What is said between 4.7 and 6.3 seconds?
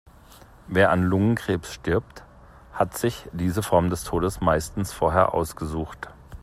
vorher ausgesucht.